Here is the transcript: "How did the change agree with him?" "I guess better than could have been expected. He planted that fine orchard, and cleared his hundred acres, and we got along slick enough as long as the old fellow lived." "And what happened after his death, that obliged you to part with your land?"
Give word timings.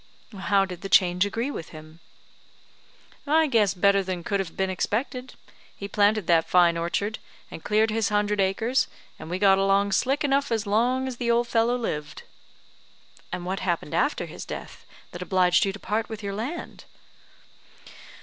"How 0.35 0.65
did 0.65 0.81
the 0.81 0.89
change 0.89 1.27
agree 1.27 1.51
with 1.51 1.69
him?" 1.69 1.99
"I 3.27 3.45
guess 3.45 3.75
better 3.75 4.01
than 4.01 4.23
could 4.23 4.39
have 4.39 4.57
been 4.57 4.71
expected. 4.71 5.35
He 5.75 5.87
planted 5.87 6.25
that 6.25 6.49
fine 6.49 6.75
orchard, 6.75 7.19
and 7.51 7.63
cleared 7.63 7.91
his 7.91 8.09
hundred 8.09 8.41
acres, 8.41 8.87
and 9.19 9.29
we 9.29 9.37
got 9.37 9.59
along 9.59 9.91
slick 9.91 10.23
enough 10.23 10.51
as 10.51 10.65
long 10.65 11.07
as 11.07 11.17
the 11.17 11.29
old 11.29 11.47
fellow 11.47 11.75
lived." 11.77 12.23
"And 13.31 13.45
what 13.45 13.59
happened 13.59 13.93
after 13.93 14.25
his 14.25 14.43
death, 14.43 14.87
that 15.11 15.21
obliged 15.21 15.65
you 15.65 15.71
to 15.71 15.79
part 15.79 16.09
with 16.09 16.23
your 16.23 16.33
land?" 16.33 16.85